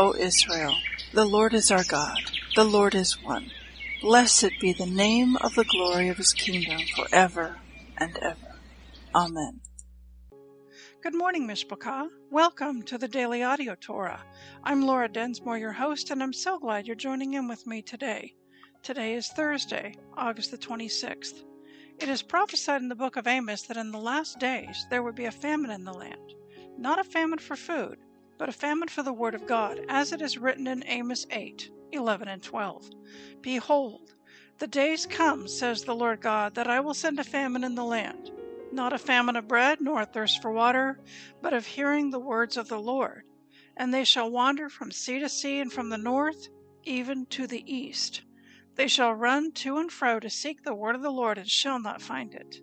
O 0.00 0.14
Israel, 0.14 0.76
the 1.12 1.26
Lord 1.26 1.52
is 1.52 1.70
our 1.70 1.84
God, 1.84 2.16
the 2.56 2.64
Lord 2.64 2.94
is 2.94 3.22
one. 3.22 3.50
Blessed 4.00 4.52
be 4.58 4.72
the 4.72 4.86
name 4.86 5.36
of 5.36 5.54
the 5.54 5.64
glory 5.64 6.08
of 6.08 6.16
his 6.16 6.32
kingdom 6.32 6.80
forever 6.96 7.58
and 7.98 8.16
ever. 8.22 8.56
Amen. 9.14 9.60
Good 11.02 11.14
morning, 11.14 11.46
Mishpachah. 11.46 12.08
Welcome 12.30 12.82
to 12.84 12.96
the 12.96 13.08
Daily 13.08 13.42
Audio 13.42 13.74
Torah. 13.78 14.22
I'm 14.64 14.86
Laura 14.86 15.06
Densmore, 15.06 15.58
your 15.58 15.74
host, 15.74 16.10
and 16.10 16.22
I'm 16.22 16.32
so 16.32 16.58
glad 16.58 16.86
you're 16.86 16.96
joining 16.96 17.34
in 17.34 17.46
with 17.46 17.66
me 17.66 17.82
today. 17.82 18.32
Today 18.82 19.12
is 19.12 19.28
Thursday, 19.28 19.94
August 20.16 20.50
the 20.50 20.56
26th. 20.56 21.44
It 21.98 22.08
is 22.08 22.22
prophesied 22.22 22.80
in 22.80 22.88
the 22.88 22.94
book 22.94 23.16
of 23.16 23.26
Amos 23.26 23.64
that 23.64 23.76
in 23.76 23.90
the 23.92 23.98
last 23.98 24.38
days 24.38 24.86
there 24.88 25.02
would 25.02 25.14
be 25.14 25.26
a 25.26 25.30
famine 25.30 25.70
in 25.70 25.84
the 25.84 25.92
land. 25.92 26.32
Not 26.78 26.98
a 26.98 27.04
famine 27.04 27.38
for 27.38 27.54
food, 27.54 27.98
but 28.40 28.48
a 28.48 28.52
famine 28.52 28.88
for 28.88 29.02
the 29.02 29.12
word 29.12 29.34
of 29.34 29.46
God, 29.46 29.78
as 29.90 30.14
it 30.14 30.22
is 30.22 30.38
written 30.38 30.66
in 30.66 30.82
Amos 30.86 31.26
8 31.30 31.70
11 31.92 32.26
and 32.26 32.42
12. 32.42 32.88
Behold, 33.42 34.14
the 34.56 34.66
days 34.66 35.04
come, 35.04 35.46
says 35.46 35.84
the 35.84 35.94
Lord 35.94 36.22
God, 36.22 36.54
that 36.54 36.66
I 36.66 36.80
will 36.80 36.94
send 36.94 37.18
a 37.18 37.24
famine 37.24 37.64
in 37.64 37.74
the 37.74 37.84
land, 37.84 38.30
not 38.72 38.94
a 38.94 38.98
famine 38.98 39.36
of 39.36 39.46
bread, 39.46 39.82
nor 39.82 40.00
a 40.00 40.06
thirst 40.06 40.40
for 40.40 40.50
water, 40.50 40.98
but 41.42 41.52
of 41.52 41.66
hearing 41.66 42.08
the 42.08 42.18
words 42.18 42.56
of 42.56 42.68
the 42.68 42.80
Lord. 42.80 43.24
And 43.76 43.92
they 43.92 44.04
shall 44.04 44.30
wander 44.30 44.70
from 44.70 44.90
sea 44.90 45.18
to 45.18 45.28
sea, 45.28 45.60
and 45.60 45.70
from 45.70 45.90
the 45.90 45.98
north 45.98 46.48
even 46.84 47.26
to 47.26 47.46
the 47.46 47.62
east. 47.70 48.22
They 48.74 48.88
shall 48.88 49.12
run 49.12 49.52
to 49.52 49.76
and 49.76 49.92
fro 49.92 50.18
to 50.18 50.30
seek 50.30 50.62
the 50.62 50.74
word 50.74 50.94
of 50.94 51.02
the 51.02 51.12
Lord, 51.12 51.36
and 51.36 51.46
shall 51.46 51.78
not 51.78 52.00
find 52.00 52.32
it. 52.32 52.62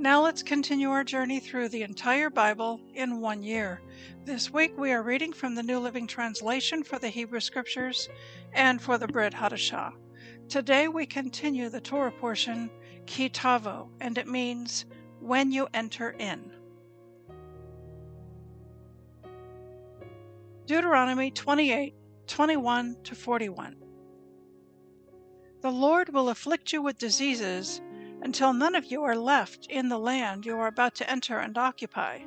Now 0.00 0.22
let's 0.22 0.42
continue 0.42 0.88
our 0.88 1.04
journey 1.04 1.40
through 1.40 1.68
the 1.68 1.82
entire 1.82 2.30
Bible 2.30 2.80
in 2.94 3.20
one 3.20 3.42
year. 3.42 3.82
This 4.24 4.50
week 4.50 4.72
we 4.78 4.92
are 4.92 5.02
reading 5.02 5.30
from 5.30 5.54
the 5.54 5.62
New 5.62 5.78
Living 5.78 6.06
Translation 6.06 6.82
for 6.82 6.98
the 6.98 7.10
Hebrew 7.10 7.38
Scriptures 7.38 8.08
and 8.54 8.80
for 8.80 8.96
the 8.96 9.06
Brit 9.06 9.34
Hadashah. 9.34 9.92
Today 10.48 10.88
we 10.88 11.04
continue 11.04 11.68
the 11.68 11.82
Torah 11.82 12.12
portion, 12.12 12.70
Ki 13.04 13.28
Tavo, 13.28 13.90
and 14.00 14.16
it 14.16 14.26
means 14.26 14.86
when 15.20 15.52
you 15.52 15.68
enter 15.74 16.12
in. 16.18 16.50
Deuteronomy 20.64 21.30
28 21.30 21.94
21 22.26 22.96
to 23.04 23.14
41. 23.14 23.76
The 25.60 25.70
Lord 25.70 26.08
will 26.08 26.30
afflict 26.30 26.72
you 26.72 26.80
with 26.80 26.96
diseases 26.96 27.82
until 28.22 28.52
none 28.52 28.74
of 28.74 28.86
you 28.86 29.02
are 29.02 29.16
left 29.16 29.66
in 29.66 29.88
the 29.88 29.98
land 29.98 30.44
you 30.44 30.56
are 30.56 30.66
about 30.66 30.94
to 30.94 31.10
enter 31.10 31.38
and 31.38 31.56
occupy. 31.56 32.18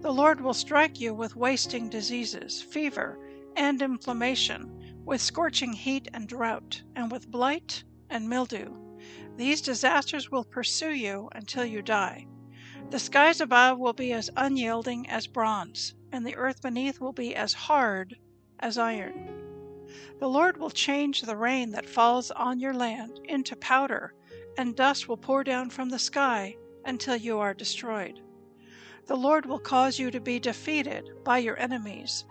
The 0.00 0.12
Lord 0.12 0.40
will 0.40 0.54
strike 0.54 1.00
you 1.00 1.14
with 1.14 1.34
wasting 1.34 1.88
diseases, 1.88 2.60
fever, 2.60 3.18
and 3.56 3.80
inflammation, 3.80 5.00
with 5.04 5.22
scorching 5.22 5.72
heat 5.72 6.08
and 6.12 6.28
drought, 6.28 6.82
and 6.94 7.10
with 7.10 7.30
blight 7.30 7.84
and 8.10 8.28
mildew. 8.28 8.74
These 9.36 9.62
disasters 9.62 10.30
will 10.30 10.44
pursue 10.44 10.92
you 10.92 11.28
until 11.32 11.64
you 11.64 11.80
die. 11.80 12.26
The 12.90 12.98
skies 12.98 13.40
above 13.40 13.78
will 13.78 13.94
be 13.94 14.12
as 14.12 14.30
unyielding 14.36 15.08
as 15.08 15.26
bronze, 15.26 15.94
and 16.12 16.26
the 16.26 16.36
earth 16.36 16.60
beneath 16.60 17.00
will 17.00 17.12
be 17.12 17.34
as 17.34 17.54
hard 17.54 18.16
as 18.60 18.76
iron. 18.76 19.86
The 20.20 20.28
Lord 20.28 20.58
will 20.58 20.70
change 20.70 21.22
the 21.22 21.36
rain 21.36 21.70
that 21.70 21.88
falls 21.88 22.30
on 22.30 22.60
your 22.60 22.74
land 22.74 23.20
into 23.24 23.56
powder 23.56 24.14
and 24.56 24.76
dust 24.76 25.08
will 25.08 25.16
pour 25.16 25.44
down 25.44 25.70
from 25.70 25.88
the 25.88 25.98
sky 25.98 26.56
until 26.84 27.16
you 27.16 27.38
are 27.38 27.54
destroyed. 27.54 28.20
The 29.06 29.16
Lord 29.16 29.46
will 29.46 29.58
cause 29.58 29.98
you 29.98 30.10
to 30.10 30.20
be 30.20 30.38
defeated 30.38 31.10
by 31.24 31.38
your 31.38 31.58
enemies. 31.58 32.24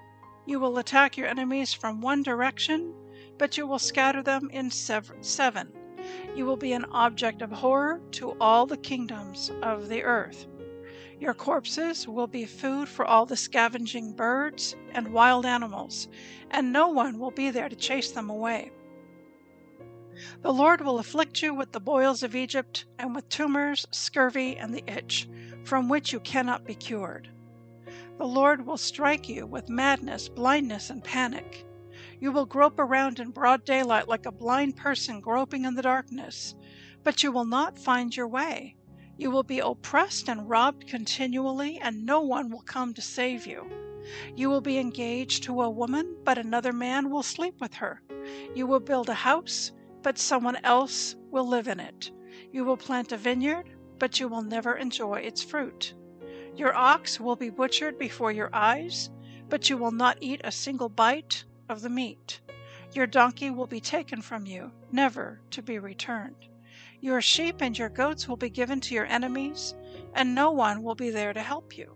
You 0.46 0.60
will 0.60 0.78
attack 0.78 1.18
your 1.18 1.28
enemies 1.28 1.74
from 1.74 2.02
one 2.02 2.24
direction, 2.24 2.94
but 3.38 3.58
you 3.58 3.68
will 3.68 3.80
scatter 3.80 4.24
them 4.24 4.50
in 4.52 4.72
seven. 4.72 5.72
You 6.36 6.46
will 6.46 6.58
be 6.58 6.74
an 6.74 6.86
object 6.86 7.42
of 7.42 7.52
horror 7.52 8.02
to 8.12 8.36
all 8.42 8.66
the 8.66 8.78
kingdoms 8.78 9.52
of 9.62 9.88
the 9.88 10.04
earth. 10.04 10.48
Your 11.20 11.34
corpses 11.34 12.08
will 12.08 12.28
be 12.28 12.46
food 12.46 12.90
for 12.90 13.06
all 13.06 13.26
the 13.26 13.38
scavenging 13.38 14.14
birds 14.14 14.76
and 14.92 15.14
wild 15.14 15.46
animals, 15.46 16.10
and 16.52 16.74
no 16.74 16.90
one 16.90 17.20
will 17.20 17.32
be 17.32 17.50
there 17.52 17.70
to 17.70 17.76
chase 17.76 18.12
them 18.12 18.30
away. 18.30 18.72
The 20.42 20.54
Lord 20.54 20.80
will 20.80 21.00
afflict 21.00 21.42
you 21.42 21.54
with 21.54 21.74
the 21.74 21.80
boils 21.80 22.24
of 22.24 22.34
Egypt, 22.34 22.86
and 22.98 23.14
with 23.14 23.28
tumors, 23.28 23.86
scurvy, 23.92 24.56
and 24.56 24.74
the 24.74 24.84
itch, 24.88 25.28
from 25.66 25.90
which 25.90 26.14
you 26.14 26.20
cannot 26.22 26.66
be 26.66 26.76
cured. 26.76 27.30
The 28.18 28.26
Lord 28.26 28.66
will 28.66 28.78
strike 28.78 29.28
you 29.28 29.46
with 29.46 29.68
madness, 29.68 30.30
blindness, 30.30 30.90
and 30.90 31.04
panic. 31.04 31.66
You 32.20 32.32
will 32.32 32.46
grope 32.46 32.80
around 32.80 33.20
in 33.20 33.32
broad 33.32 33.66
daylight 33.66 34.08
like 34.08 34.26
a 34.26 34.32
blind 34.32 34.78
person 34.78 35.20
groping 35.20 35.66
in 35.66 35.76
the 35.76 35.82
darkness, 35.82 36.56
but 37.04 37.22
you 37.22 37.32
will 37.32 37.46
not 37.46 37.78
find 37.78 38.16
your 38.16 38.28
way. 38.28 38.78
You 39.18 39.30
will 39.30 39.44
be 39.44 39.60
oppressed 39.60 40.30
and 40.30 40.50
robbed 40.50 40.88
continually, 40.88 41.80
and 41.80 42.06
no 42.06 42.22
one 42.22 42.50
will 42.50 42.62
come 42.62 42.94
to 42.94 43.02
save 43.02 43.46
you. 43.46 43.70
You 44.36 44.50
will 44.50 44.62
be 44.62 44.80
engaged 44.80 45.44
to 45.44 45.62
a 45.62 45.70
woman, 45.70 46.16
but 46.24 46.38
another 46.38 46.74
man 46.74 47.10
will 47.10 47.24
sleep 47.24 47.60
with 47.60 47.74
her. 47.76 48.02
You 48.56 48.68
will 48.68 48.80
build 48.80 49.10
a 49.10 49.14
house, 49.14 49.72
but 50.04 50.20
someone 50.20 50.58
else 50.66 51.16
will 51.32 51.48
live 51.48 51.68
in 51.70 51.80
it. 51.80 52.12
You 52.52 52.66
will 52.66 52.78
plant 52.78 53.14
a 53.14 53.18
vineyard, 53.18 53.70
but 53.98 54.20
you 54.20 54.28
will 54.28 54.42
never 54.42 54.76
enjoy 54.76 55.20
its 55.20 55.42
fruit. 55.42 55.94
Your 56.56 56.76
ox 56.76 57.20
will 57.20 57.38
be 57.38 57.50
butchered 57.50 57.98
before 57.98 58.32
your 58.32 58.50
eyes, 58.54 59.10
but 59.48 59.70
you 59.70 59.78
will 59.78 59.92
not 59.92 60.18
eat 60.20 60.42
a 60.44 60.52
single 60.52 60.90
bite 60.90 61.46
of 61.70 61.82
the 61.82 61.90
meat. 61.90 62.42
Your 62.92 63.08
donkey 63.08 63.50
will 63.50 63.66
be 63.66 63.80
taken 63.80 64.22
from 64.22 64.46
you, 64.46 64.72
never 64.92 65.42
to 65.52 65.62
be 65.62 65.80
returned. 65.80 66.48
Your 67.00 67.22
sheep 67.22 67.62
and 67.62 67.78
your 67.78 67.90
goats 67.90 68.28
will 68.28 68.38
be 68.38 68.50
given 68.50 68.82
to 68.82 68.94
your 68.94 69.06
enemies, 69.06 69.74
and 70.14 70.36
no 70.36 70.52
one 70.52 70.84
will 70.84 70.96
be 70.96 71.10
there 71.10 71.34
to 71.34 71.42
help 71.42 71.78
you. 71.78 71.96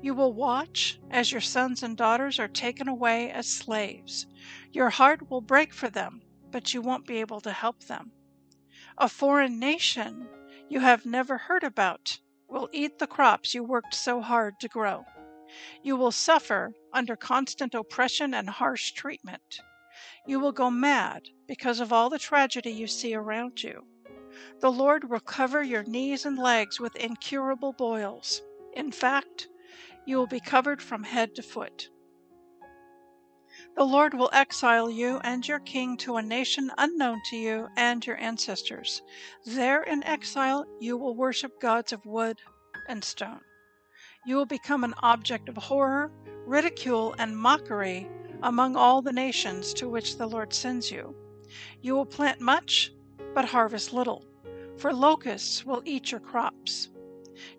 You 0.00 0.14
will 0.14 0.32
watch 0.32 1.00
as 1.10 1.32
your 1.32 1.40
sons 1.40 1.82
and 1.82 1.96
daughters 1.96 2.38
are 2.38 2.48
taken 2.48 2.88
away 2.88 3.30
as 3.30 3.48
slaves. 3.48 4.26
Your 4.72 4.90
heart 4.90 5.30
will 5.30 5.40
break 5.40 5.74
for 5.74 5.90
them 5.90 6.22
but 6.50 6.74
you 6.74 6.82
won't 6.82 7.06
be 7.06 7.18
able 7.18 7.40
to 7.40 7.52
help 7.52 7.84
them. 7.84 8.12
A 8.96 9.08
foreign 9.08 9.58
nation 9.58 10.28
you 10.68 10.80
have 10.80 11.06
never 11.06 11.38
heard 11.38 11.64
about 11.64 12.20
will 12.48 12.68
eat 12.72 12.98
the 12.98 13.06
crops 13.06 13.54
you 13.54 13.62
worked 13.62 13.94
so 13.94 14.20
hard 14.20 14.58
to 14.60 14.68
grow. 14.68 15.04
You 15.82 15.96
will 15.96 16.12
suffer 16.12 16.72
under 16.92 17.16
constant 17.16 17.74
oppression 17.74 18.34
and 18.34 18.48
harsh 18.50 18.92
treatment. 18.92 19.60
You 20.26 20.40
will 20.40 20.52
go 20.52 20.70
mad 20.70 21.22
because 21.46 21.80
of 21.80 21.92
all 21.92 22.10
the 22.10 22.18
tragedy 22.18 22.70
you 22.70 22.86
see 22.86 23.14
around 23.14 23.62
you. 23.62 23.86
The 24.60 24.70
Lord 24.70 25.08
will 25.10 25.20
cover 25.20 25.62
your 25.62 25.84
knees 25.84 26.24
and 26.26 26.38
legs 26.38 26.78
with 26.78 26.96
incurable 26.96 27.72
boils. 27.72 28.42
In 28.74 28.92
fact, 28.92 29.48
You 30.04 30.16
will 30.16 30.26
be 30.26 30.40
covered 30.40 30.80
from 30.80 31.04
head 31.04 31.34
to 31.34 31.42
foot. 31.42 31.90
The 33.78 33.84
Lord 33.84 34.12
will 34.12 34.30
exile 34.32 34.90
you 34.90 35.20
and 35.22 35.46
your 35.46 35.60
king 35.60 35.96
to 35.98 36.16
a 36.16 36.22
nation 36.22 36.72
unknown 36.78 37.22
to 37.26 37.36
you 37.36 37.68
and 37.76 38.04
your 38.04 38.16
ancestors. 38.16 39.02
There 39.46 39.84
in 39.84 40.02
exile, 40.02 40.66
you 40.80 40.96
will 40.96 41.14
worship 41.14 41.60
gods 41.60 41.92
of 41.92 42.04
wood 42.04 42.40
and 42.88 43.04
stone. 43.04 43.42
You 44.26 44.34
will 44.34 44.46
become 44.46 44.82
an 44.82 44.94
object 44.98 45.48
of 45.48 45.56
horror, 45.56 46.10
ridicule, 46.44 47.14
and 47.20 47.38
mockery 47.38 48.08
among 48.42 48.74
all 48.74 49.00
the 49.00 49.12
nations 49.12 49.72
to 49.74 49.88
which 49.88 50.18
the 50.18 50.26
Lord 50.26 50.52
sends 50.52 50.90
you. 50.90 51.14
You 51.80 51.94
will 51.94 52.04
plant 52.04 52.40
much, 52.40 52.90
but 53.32 53.44
harvest 53.44 53.92
little, 53.92 54.24
for 54.76 54.92
locusts 54.92 55.64
will 55.64 55.82
eat 55.84 56.10
your 56.10 56.20
crops. 56.20 56.88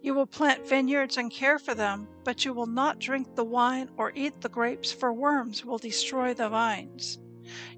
You 0.01 0.13
will 0.13 0.25
plant 0.25 0.67
vineyards 0.67 1.17
and 1.17 1.31
care 1.31 1.59
for 1.59 1.73
them, 1.73 2.07
but 2.23 2.45
you 2.45 2.53
will 2.53 2.65
not 2.65 2.99
drink 2.99 3.35
the 3.35 3.43
wine 3.43 3.89
or 3.97 4.11
eat 4.15 4.41
the 4.41 4.49
grapes, 4.49 4.91
for 4.91 5.13
worms 5.13 5.63
will 5.63 5.77
destroy 5.77 6.33
the 6.33 6.49
vines. 6.49 7.19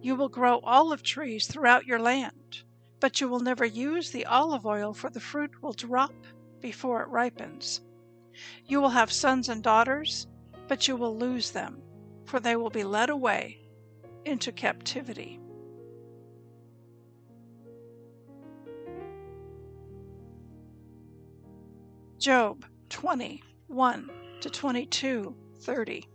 You 0.02 0.16
will 0.16 0.30
grow 0.30 0.60
olive 0.60 1.04
trees 1.04 1.48
throughout 1.48 1.86
your 1.86 2.00
land, 2.00 2.64
but 3.00 3.22
you 3.22 3.28
will 3.28 3.40
never 3.40 3.66
use 3.66 4.12
the 4.12 4.26
olive 4.26 4.66
oil, 4.66 4.94
for 4.94 5.10
the 5.10 5.20
fruit 5.20 5.62
will 5.62 5.74
drop 5.74 6.14
before 6.60 7.02
it 7.04 7.10
ripens. 7.10 7.82
You 8.66 8.82
will 8.82 8.90
have 8.90 9.12
sons 9.12 9.50
and 9.50 9.62
daughters, 9.62 10.28
but 10.68 10.88
you 10.88 10.96
will 10.96 11.18
lose 11.18 11.52
them, 11.52 11.82
for 12.26 12.40
they 12.40 12.56
will 12.56 12.70
be 12.70 12.84
led 12.84 13.10
away 13.10 13.60
into 14.26 14.52
captivity. 14.52 15.40
Job 22.22 22.66
20, 22.90 23.42
1 23.66 24.12
to 24.42 24.50
22, 24.52 25.36
30. 25.62 26.08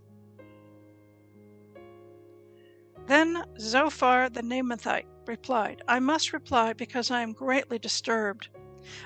Then 3.07 3.43
Zophar 3.59 4.29
the 4.29 4.41
Naamathite 4.41 5.05
replied, 5.25 5.81
I 5.85 5.99
must 5.99 6.31
reply 6.31 6.71
because 6.71 7.11
I 7.11 7.23
am 7.23 7.33
greatly 7.33 7.77
disturbed. 7.77 8.47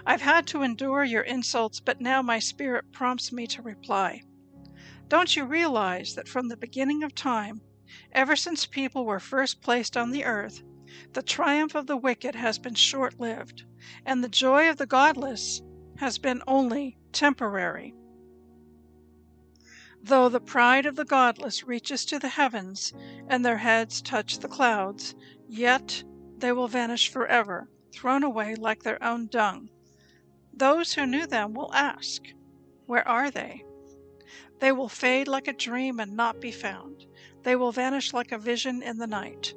I've 0.05 0.21
had 0.21 0.45
to 0.47 0.61
endure 0.61 1.03
your 1.03 1.23
insults, 1.23 1.79
but 1.79 2.01
now 2.01 2.21
my 2.21 2.37
spirit 2.37 2.85
prompts 2.91 3.31
me 3.31 3.47
to 3.47 3.63
reply. 3.63 4.21
Don't 5.07 5.35
you 5.35 5.45
realize 5.45 6.13
that 6.13 6.27
from 6.27 6.49
the 6.49 6.57
beginning 6.57 7.01
of 7.01 7.15
time, 7.15 7.61
ever 8.11 8.35
since 8.35 8.67
people 8.67 9.07
were 9.07 9.19
first 9.19 9.63
placed 9.63 9.97
on 9.97 10.11
the 10.11 10.23
earth, 10.23 10.61
the 11.13 11.23
triumph 11.23 11.73
of 11.73 11.87
the 11.87 11.97
wicked 11.97 12.35
has 12.35 12.59
been 12.59 12.75
short 12.75 13.19
lived, 13.19 13.63
and 14.05 14.23
the 14.23 14.29
joy 14.29 14.69
of 14.69 14.77
the 14.77 14.85
godless 14.85 15.63
has 16.01 16.17
been 16.17 16.41
only 16.47 16.97
temporary. 17.11 17.93
Though 20.01 20.29
the 20.29 20.39
pride 20.39 20.87
of 20.87 20.95
the 20.95 21.05
godless 21.05 21.63
reaches 21.63 22.05
to 22.05 22.17
the 22.17 22.27
heavens, 22.27 22.91
and 23.27 23.45
their 23.45 23.59
heads 23.59 24.01
touch 24.01 24.39
the 24.39 24.47
clouds, 24.47 25.13
yet 25.47 26.03
they 26.39 26.51
will 26.51 26.67
vanish 26.67 27.09
forever, 27.09 27.69
thrown 27.93 28.23
away 28.23 28.55
like 28.55 28.81
their 28.81 29.01
own 29.03 29.27
dung. 29.27 29.69
Those 30.51 30.93
who 30.95 31.05
knew 31.05 31.27
them 31.27 31.53
will 31.53 31.71
ask, 31.71 32.23
Where 32.87 33.07
are 33.07 33.29
they? 33.29 33.63
They 34.57 34.71
will 34.71 34.89
fade 34.89 35.27
like 35.27 35.47
a 35.47 35.53
dream 35.53 35.99
and 35.99 36.15
not 36.15 36.41
be 36.41 36.51
found. 36.51 37.05
They 37.43 37.55
will 37.55 37.71
vanish 37.71 38.11
like 38.11 38.31
a 38.31 38.39
vision 38.39 38.81
in 38.81 38.97
the 38.97 39.05
night. 39.05 39.53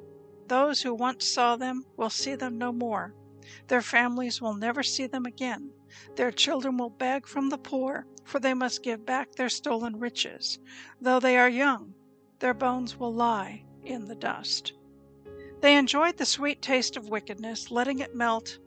Those 0.47 0.83
who 0.83 0.93
once 0.93 1.25
saw 1.25 1.55
them 1.55 1.85
will 1.97 2.11
see 2.11 2.35
them 2.35 2.59
no 2.59 2.71
more. 2.71 3.15
Their 3.67 3.81
families 3.81 4.43
will 4.43 4.53
never 4.53 4.83
see 4.83 5.07
them 5.07 5.25
again. 5.25 5.71
Their 6.15 6.31
children 6.31 6.77
will 6.77 6.89
beg 6.89 7.25
from 7.25 7.49
the 7.49 7.57
poor, 7.57 8.05
for 8.23 8.39
they 8.39 8.53
must 8.53 8.83
give 8.83 9.05
back 9.05 9.33
their 9.33 9.49
stolen 9.49 9.99
riches. 9.99 10.59
Though 10.99 11.19
they 11.19 11.37
are 11.37 11.49
young, 11.49 11.93
their 12.39 12.53
bones 12.53 12.97
will 12.97 13.13
lie 13.13 13.65
in 13.83 14.05
the 14.05 14.15
dust. 14.15 14.73
They 15.61 15.77
enjoyed 15.77 16.17
the 16.17 16.25
sweet 16.25 16.61
taste 16.61 16.97
of 16.97 17.09
wickedness, 17.09 17.71
letting 17.71 17.99
it 17.99 18.13
melt 18.13 18.59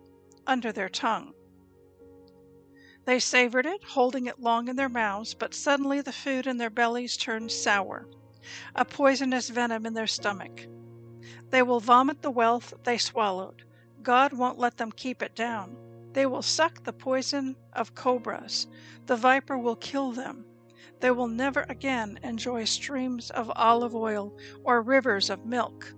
under 0.47 0.73
their 0.73 0.89
tongue. 0.89 1.35
They 3.05 3.21
savored 3.21 3.67
it, 3.67 3.85
holding 3.85 4.27
it 4.27 4.41
long 4.41 4.69
in 4.69 4.77
their 4.77 4.89
mouths, 4.89 5.35
but 5.35 5.55
suddenly 5.55 6.01
the 6.01 6.13
food 6.13 6.47
in 6.47 6.59
their 6.59 6.71
bellies 6.71 7.17
turned 7.17 7.53
sour, 7.53 8.09
a 8.75 8.85
poisonous 8.85 9.49
venom 9.49 9.87
in 9.87 9.95
their 9.95 10.07
stomach. 10.07 10.67
They 11.51 11.63
will 11.63 11.81
vomit 11.81 12.23
the 12.23 12.31
wealth 12.31 12.75
they 12.85 12.99
swallowed. 12.99 13.65
God 14.03 14.33
won't 14.33 14.59
let 14.59 14.77
them 14.77 14.93
keep 14.93 15.23
it 15.23 15.35
down. 15.35 15.77
They 16.13 16.27
will 16.27 16.43
suck 16.43 16.85
the 16.85 16.93
poison 16.93 17.57
of 17.73 17.95
cobras. 17.95 18.67
The 19.07 19.17
viper 19.17 19.59
will 19.59 19.77
kill 19.77 20.13
them. 20.13 20.45
They 21.01 21.11
will 21.11 21.29
never 21.29 21.65
again 21.69 22.19
enjoy 22.23 22.65
streams 22.65 23.31
of 23.31 23.53
olive 23.55 23.95
oil 23.95 24.37
or 24.65 24.83
rivers 24.83 25.31
of 25.31 25.45
milk 25.45 25.95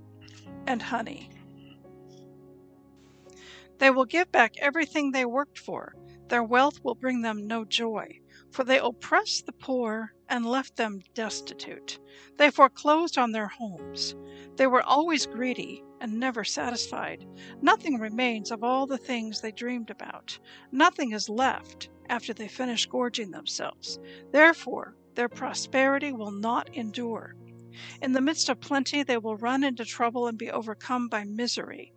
and 0.66 0.82
honey. 0.82 1.30
They 3.78 3.90
will 3.90 4.04
give 4.04 4.30
back 4.30 4.52
everything 4.58 5.10
they 5.10 5.24
worked 5.24 5.58
for. 5.58 5.94
Their 6.28 6.44
wealth 6.44 6.84
will 6.84 6.94
bring 6.94 7.22
them 7.22 7.46
no 7.46 7.64
joy, 7.64 8.20
for 8.52 8.64
they 8.64 8.78
oppressed 8.78 9.46
the 9.46 9.52
poor 9.52 10.12
and 10.28 10.44
left 10.44 10.76
them 10.76 11.00
destitute. 11.14 11.98
They 12.36 12.50
foreclosed 12.50 13.16
on 13.18 13.32
their 13.32 13.48
homes. 13.48 14.14
They 14.56 14.66
were 14.66 14.82
always 14.82 15.26
greedy 15.26 15.82
and 16.00 16.18
never 16.18 16.44
satisfied. 16.44 17.26
Nothing 17.62 17.98
remains 17.98 18.50
of 18.50 18.64
all 18.64 18.86
the 18.86 18.98
things 18.98 19.40
they 19.40 19.52
dreamed 19.52 19.90
about. 19.90 20.38
Nothing 20.72 21.12
is 21.12 21.28
left 21.28 21.88
after 22.08 22.32
they 22.32 22.48
finish 22.48 22.86
gorging 22.86 23.30
themselves. 23.30 23.98
Therefore, 24.32 24.96
their 25.14 25.28
prosperity 25.28 26.12
will 26.12 26.32
not 26.32 26.74
endure. 26.74 27.36
In 28.02 28.12
the 28.12 28.20
midst 28.20 28.48
of 28.48 28.60
plenty, 28.60 29.02
they 29.02 29.18
will 29.18 29.36
run 29.36 29.62
into 29.62 29.84
trouble 29.84 30.26
and 30.26 30.36
be 30.36 30.50
overcome 30.50 31.08
by 31.08 31.24
misery. 31.24 31.92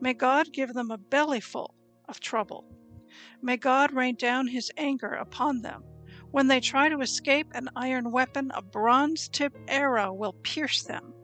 May 0.00 0.14
God 0.14 0.52
give 0.52 0.74
them 0.74 0.90
a 0.90 0.98
bellyful 0.98 1.74
of 2.08 2.20
trouble. 2.20 2.64
May 3.40 3.56
God 3.56 3.92
rain 3.92 4.16
down 4.16 4.48
his 4.48 4.70
anger 4.76 5.12
upon 5.14 5.62
them. 5.62 5.84
When 6.34 6.48
they 6.48 6.58
try 6.58 6.88
to 6.88 7.00
escape, 7.00 7.46
an 7.54 7.68
iron 7.76 8.10
weapon, 8.10 8.50
a 8.56 8.60
bronze 8.60 9.28
tipped 9.28 9.56
arrow, 9.68 10.12
will 10.12 10.32
pierce 10.32 10.82
them. 10.82 11.14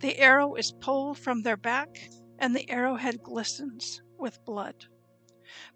The 0.00 0.18
arrow 0.18 0.56
is 0.56 0.72
pulled 0.72 1.18
from 1.18 1.42
their 1.42 1.56
back, 1.56 2.10
and 2.40 2.52
the 2.52 2.68
arrowhead 2.68 3.22
glistens 3.22 4.02
with 4.18 4.44
blood. 4.44 4.86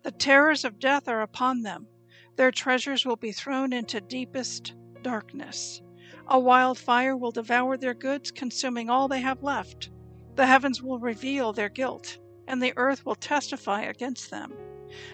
The 0.02 0.10
terrors 0.10 0.64
of 0.64 0.80
death 0.80 1.06
are 1.06 1.22
upon 1.22 1.62
them. 1.62 1.86
Their 2.34 2.50
treasures 2.50 3.06
will 3.06 3.14
be 3.14 3.30
thrown 3.30 3.72
into 3.72 4.00
deepest 4.00 4.74
darkness. 5.02 5.80
A 6.26 6.40
wild 6.40 6.76
fire 6.76 7.16
will 7.16 7.30
devour 7.30 7.76
their 7.76 7.94
goods, 7.94 8.32
consuming 8.32 8.90
all 8.90 9.06
they 9.06 9.20
have 9.20 9.44
left. 9.44 9.88
The 10.34 10.46
heavens 10.46 10.82
will 10.82 10.98
reveal 10.98 11.52
their 11.52 11.68
guilt, 11.68 12.18
and 12.48 12.60
the 12.60 12.74
earth 12.76 13.06
will 13.06 13.14
testify 13.14 13.82
against 13.82 14.32
them. 14.32 14.52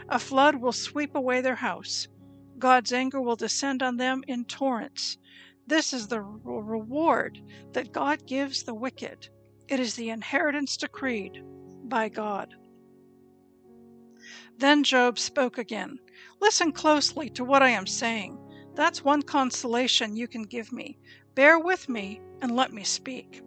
A 0.09 0.19
flood 0.19 0.55
will 0.55 0.73
sweep 0.73 1.15
away 1.15 1.43
their 1.43 1.57
house. 1.57 2.09
God's 2.59 2.93
anger 2.93 3.21
will 3.21 3.37
descend 3.37 3.83
on 3.83 3.97
them 3.97 4.23
in 4.27 4.45
torrents. 4.45 5.19
This 5.67 5.93
is 5.93 6.09
the 6.09 6.21
reward 6.21 7.39
that 7.73 7.93
God 7.93 8.27
gives 8.27 8.63
the 8.63 8.75
wicked. 8.75 9.29
It 9.69 9.81
is 9.81 9.95
the 9.95 10.11
inheritance 10.11 10.77
decreed 10.77 11.43
by 11.85 12.09
God. 12.09 12.49
Then 14.59 14.85
Job 14.85 15.19
spoke 15.19 15.59
again. 15.59 15.99
Listen 16.41 16.73
closely 16.73 17.29
to 17.31 17.45
what 17.45 17.63
I 17.63 17.71
am 17.71 17.87
saying. 17.87 18.39
That's 18.75 19.05
one 19.05 19.23
consolation 19.23 20.17
you 20.17 20.29
can 20.29 20.43
give 20.43 20.73
me. 20.73 20.99
Bear 21.35 21.59
with 21.59 21.89
me 21.89 22.21
and 22.41 22.55
let 22.57 22.73
me 22.73 22.85
speak. 22.85 23.43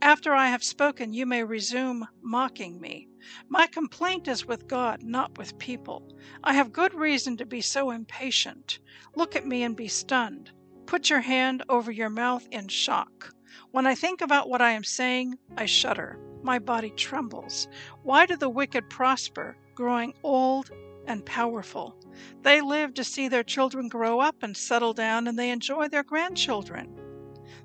After 0.00 0.34
I 0.34 0.48
have 0.48 0.62
spoken, 0.64 1.12
you 1.12 1.26
may 1.26 1.42
resume 1.42 2.06
mocking 2.22 2.80
me. 2.80 3.08
My 3.48 3.66
complaint 3.66 4.28
is 4.28 4.46
with 4.46 4.68
God, 4.68 5.02
not 5.02 5.38
with 5.38 5.58
people. 5.58 6.08
I 6.42 6.54
have 6.54 6.72
good 6.72 6.94
reason 6.94 7.36
to 7.36 7.46
be 7.46 7.60
so 7.60 7.90
impatient. 7.90 8.78
Look 9.14 9.36
at 9.36 9.46
me 9.46 9.62
and 9.62 9.76
be 9.76 9.88
stunned. 9.88 10.50
Put 10.86 11.10
your 11.10 11.20
hand 11.20 11.62
over 11.68 11.90
your 11.90 12.10
mouth 12.10 12.46
in 12.50 12.68
shock. 12.68 13.32
When 13.70 13.86
I 13.86 13.94
think 13.94 14.20
about 14.20 14.48
what 14.48 14.60
I 14.60 14.72
am 14.72 14.84
saying, 14.84 15.38
I 15.56 15.66
shudder. 15.66 16.18
My 16.42 16.58
body 16.58 16.90
trembles. 16.90 17.68
Why 18.02 18.26
do 18.26 18.36
the 18.36 18.48
wicked 18.48 18.90
prosper, 18.90 19.56
growing 19.74 20.14
old 20.22 20.70
and 21.06 21.24
powerful? 21.24 21.96
They 22.42 22.60
live 22.60 22.94
to 22.94 23.04
see 23.04 23.28
their 23.28 23.44
children 23.44 23.88
grow 23.88 24.20
up 24.20 24.42
and 24.42 24.56
settle 24.56 24.92
down, 24.92 25.28
and 25.28 25.38
they 25.38 25.50
enjoy 25.50 25.88
their 25.88 26.02
grandchildren. 26.02 26.94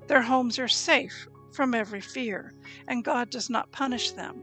Their 0.06 0.22
homes 0.22 0.58
are 0.58 0.68
safe 0.68 1.28
from 1.52 1.74
every 1.74 2.00
fear, 2.00 2.54
and 2.86 3.04
God 3.04 3.30
does 3.30 3.50
not 3.50 3.72
punish 3.72 4.12
them. 4.12 4.42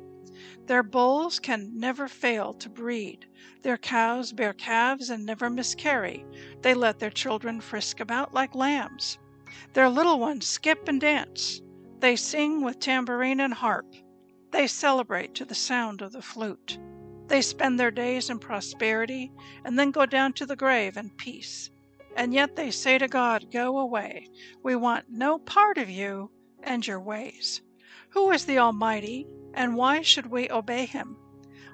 Their 0.68 0.84
bulls 0.84 1.40
can 1.40 1.80
never 1.80 2.08
fail 2.08 2.54
to 2.54 2.70
breed. 2.70 3.28
Their 3.62 3.78
cows 3.78 4.32
bear 4.32 4.54
calves 4.54 5.10
and 5.10 5.25
never 5.25 5.50
miscarry. 5.50 6.25
They 6.62 6.74
let 6.74 7.00
their 7.00 7.10
children 7.10 7.62
frisk 7.62 8.00
about 8.00 8.34
like 8.34 8.56
lambs. 8.56 9.18
Their 9.74 9.90
little 9.90 10.20
ones 10.20 10.48
skip 10.48 10.88
and 10.88 11.02
dance. 11.02 11.62
They 12.00 12.16
sing 12.16 12.64
with 12.64 12.80
tambourine 12.80 13.40
and 13.40 13.54
harp. 13.54 13.96
They 14.52 14.68
celebrate 14.68 15.34
to 15.36 15.46
the 15.46 15.56
sound 15.56 16.02
of 16.02 16.12
the 16.12 16.22
flute. 16.22 16.78
They 17.28 17.42
spend 17.42 17.80
their 17.80 17.92
days 17.92 18.30
in 18.30 18.40
prosperity 18.40 19.32
and 19.64 19.80
then 19.80 19.92
go 19.92 20.06
down 20.06 20.34
to 20.34 20.46
the 20.46 20.56
grave 20.56 20.98
in 20.98 21.10
peace. 21.12 21.70
and 22.16 22.34
yet 22.34 22.56
they 22.56 22.72
say 22.72 22.98
to 22.98 23.08
God, 23.08 23.52
Go 23.52 23.78
away. 23.78 24.30
We 24.64 24.75
want 24.75 25.10
no 25.10 25.38
part 25.38 25.78
of 25.78 25.90
you 25.90 26.32
and 26.64 26.86
your 26.86 27.00
ways. 27.00 27.62
Who 28.10 28.32
is 28.32 28.46
the 28.46 28.60
Almighty, 28.60 29.25
and 29.54 29.75
why 29.75 30.02
should 30.02 30.25
we 30.25 30.50
obey 30.50 30.86
him? 30.86 31.18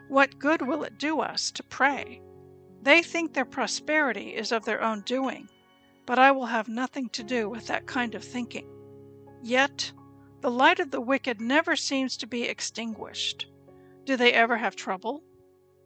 What 0.08 0.38
good 0.38 0.62
will 0.62 0.84
it 0.84 1.00
do 1.00 1.20
us 1.20 1.50
to 1.51 1.63
pray? 1.63 2.22
They 2.82 3.01
think 3.01 3.34
their 3.34 3.46
prosperity 3.46 4.36
is 4.36 4.51
of 4.51 4.66
their 4.66 4.84
own 4.84 5.01
doing, 5.01 5.50
but 6.06 6.20
I 6.20 6.32
will 6.32 6.48
have 6.48 6.68
nothing 6.68 7.10
to 7.10 7.24
do 7.24 7.50
with 7.50 7.68
that 7.68 7.88
kind 7.88 8.13
of 8.13 8.24
thinking. 8.24 8.70
Yet 9.42 9.94
the 10.42 10.51
light 10.51 10.80
of 10.80 10.92
the 10.92 11.01
wicked 11.01 11.40
never 11.40 11.75
seems 11.75 12.18
to 12.18 12.28
be 12.28 12.44
extinguished. 12.44 13.48
Do 14.06 14.18
they 14.18 14.34
ever 14.34 14.58
have 14.58 14.75
trouble? 14.75 15.24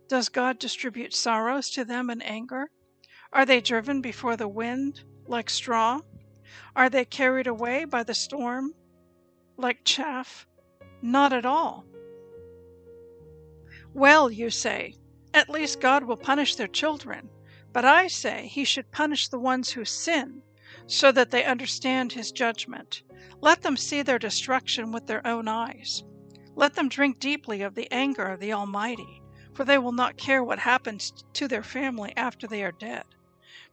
Does 0.08 0.30
God 0.30 0.60
distribute 0.60 1.14
sorrows 1.14 1.70
to 1.72 1.86
them 1.86 2.10
in 2.10 2.22
anger? 2.22 2.72
Are 3.32 3.46
they 3.46 3.62
driven 3.62 4.02
before 4.02 4.38
the 4.38 4.48
wind 4.48 5.04
like 5.28 5.50
straw? 5.50 6.00
Are 6.76 6.90
they 6.90 7.06
carried 7.06 7.48
away 7.48 7.86
by 7.86 8.04
the 8.04 8.14
storm 8.14 8.74
like 9.58 9.84
chaff? 9.84 10.48
Not 11.02 11.34
at 11.34 11.46
all. 11.46 11.86
Well, 13.94 14.32
you 14.32 14.50
say, 14.50 14.96
at 15.34 15.50
least 15.50 15.80
God 15.80 16.04
will 16.04 16.18
punish 16.18 16.56
their 16.56 16.68
children. 16.68 17.30
But 17.76 17.84
I 17.84 18.08
say 18.08 18.48
he 18.48 18.64
should 18.64 18.92
punish 18.94 19.28
the 19.28 19.38
ones 19.38 19.70
who 19.72 19.84
sin, 19.84 20.42
so 20.88 21.12
that 21.12 21.30
they 21.32 21.44
understand 21.44 22.14
his 22.14 22.32
judgment. 22.32 23.04
Let 23.42 23.64
them 23.64 23.76
see 23.76 24.02
their 24.02 24.18
destruction 24.18 24.94
with 24.94 25.08
their 25.08 25.28
own 25.28 25.50
eyes. 25.50 26.06
Let 26.56 26.76
them 26.76 26.88
drink 26.88 27.20
deeply 27.20 27.64
of 27.64 27.76
the 27.76 27.92
anger 27.92 28.28
of 28.28 28.40
the 28.40 28.54
Almighty, 28.54 29.22
for 29.54 29.66
they 29.66 29.78
will 29.78 29.92
not 29.92 30.16
care 30.16 30.42
what 30.42 30.60
happens 30.60 31.12
to 31.34 31.50
their 31.50 31.64
family 31.64 32.14
after 32.16 32.48
they 32.48 32.64
are 32.64 32.72
dead. 32.72 33.04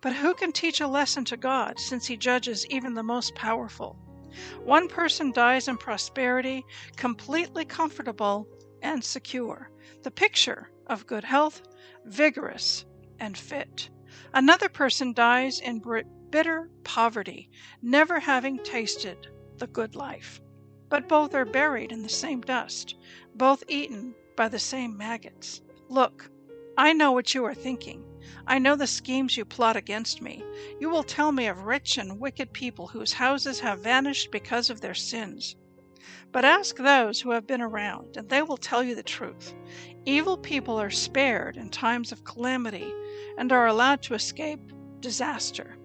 But 0.01 0.15
who 0.15 0.35
can 0.35 0.51
teach 0.51 0.81
a 0.81 0.89
lesson 0.89 1.25
to 1.27 1.37
God, 1.37 1.79
since 1.79 2.07
he 2.07 2.17
judges 2.17 2.67
even 2.67 2.95
the 2.95 3.05
most 3.05 3.37
powerful? 3.37 3.97
One 4.65 4.89
person 4.89 5.33
dies 5.33 5.69
in 5.69 5.77
prosperity, 5.77 6.65
completely 6.97 7.65
comfortable 7.65 8.49
and 8.83 9.05
secure, 9.05 9.71
the 10.03 10.11
picture 10.11 10.71
of 10.87 11.07
good 11.07 11.25
health, 11.25 11.63
vigorous 12.05 12.85
and 13.19 13.37
fit. 13.37 13.91
Another 14.35 14.69
person 14.69 15.13
dies 15.13 15.61
in 15.61 15.83
bitter 16.31 16.71
poverty, 16.85 17.51
never 17.83 18.21
having 18.21 18.59
tasted 18.59 19.29
the 19.59 19.67
good 19.67 19.95
life. 19.95 20.41
But 20.89 21.09
both 21.09 21.35
are 21.35 21.45
buried 21.45 21.93
in 21.93 22.03
the 22.03 22.09
same 22.09 22.41
dust, 22.41 22.97
both 23.35 23.65
eaten 23.69 24.15
by 24.37 24.49
the 24.49 24.59
same 24.59 24.97
maggots. 24.97 25.63
Look, 25.89 26.31
I 26.77 26.93
know 26.93 27.13
what 27.13 27.35
you 27.35 27.45
are 27.45 27.55
thinking. 27.55 28.05
I 28.47 28.59
know 28.59 28.77
the 28.77 28.87
schemes 28.87 29.37
you 29.37 29.45
plot 29.45 29.77
against 29.77 30.23
me. 30.23 30.45
You 30.81 30.91
will 30.91 31.03
tell 31.03 31.33
me 31.33 31.47
of 31.47 31.65
rich 31.65 31.99
and 31.99 32.21
wicked 32.21 32.53
people 32.53 32.89
whose 32.89 33.13
houses 33.15 33.61
have 33.61 33.81
vanished 33.81 34.31
because 34.31 34.71
of 34.71 34.81
their 34.81 34.95
sins. 34.95 35.57
But 36.33 36.45
ask 36.45 36.77
those 36.77 37.21
who 37.21 37.31
have 37.33 37.47
been 37.47 37.61
around, 37.61 38.17
and 38.17 38.29
they 38.29 38.43
will 38.43 38.57
tell 38.57 38.83
you 38.83 38.95
the 38.95 39.03
truth. 39.03 39.55
Evil 40.05 40.37
people 40.37 40.81
are 40.81 40.91
spared 40.91 41.57
in 41.57 41.69
times 41.69 42.11
of 42.11 42.25
calamity 42.25 42.93
and 43.37 43.53
are 43.53 43.67
allowed 43.67 44.03
to 44.03 44.15
escape 44.15 44.61
disaster. 45.01 45.77